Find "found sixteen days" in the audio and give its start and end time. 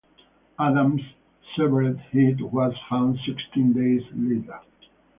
2.89-4.01